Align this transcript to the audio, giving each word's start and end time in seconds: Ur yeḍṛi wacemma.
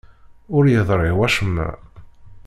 Ur 0.55 0.63
yeḍṛi 0.67 1.11
wacemma. 1.19 1.69